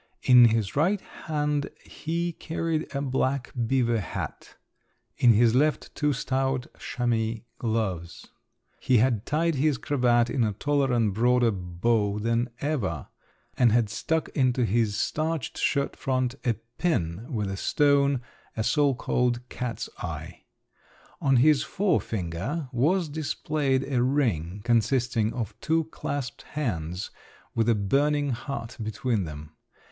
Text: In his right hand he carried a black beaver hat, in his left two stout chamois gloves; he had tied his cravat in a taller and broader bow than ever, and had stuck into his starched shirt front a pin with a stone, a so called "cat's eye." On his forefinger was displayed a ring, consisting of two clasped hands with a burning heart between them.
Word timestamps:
In 0.23 0.45
his 0.45 0.75
right 0.75 0.99
hand 0.99 1.69
he 1.85 2.31
carried 2.31 2.87
a 2.95 3.03
black 3.03 3.53
beaver 3.67 3.99
hat, 3.99 4.55
in 5.15 5.33
his 5.33 5.53
left 5.53 5.93
two 5.93 6.11
stout 6.11 6.65
chamois 6.79 7.41
gloves; 7.59 8.29
he 8.79 8.97
had 8.97 9.27
tied 9.27 9.53
his 9.53 9.77
cravat 9.77 10.27
in 10.27 10.43
a 10.43 10.53
taller 10.53 10.91
and 10.91 11.13
broader 11.13 11.51
bow 11.51 12.17
than 12.17 12.49
ever, 12.61 13.09
and 13.55 13.71
had 13.71 13.91
stuck 13.91 14.29
into 14.29 14.65
his 14.65 14.97
starched 14.97 15.59
shirt 15.59 15.95
front 15.95 16.33
a 16.43 16.53
pin 16.79 17.27
with 17.31 17.47
a 17.51 17.55
stone, 17.55 18.21
a 18.57 18.63
so 18.63 18.95
called 18.95 19.47
"cat's 19.49 19.87
eye." 19.99 20.45
On 21.21 21.35
his 21.35 21.61
forefinger 21.61 22.69
was 22.71 23.07
displayed 23.07 23.83
a 23.83 24.01
ring, 24.01 24.61
consisting 24.63 25.31
of 25.33 25.53
two 25.61 25.83
clasped 25.91 26.41
hands 26.53 27.11
with 27.53 27.69
a 27.69 27.75
burning 27.75 28.31
heart 28.31 28.77
between 28.81 29.25
them. 29.25 29.51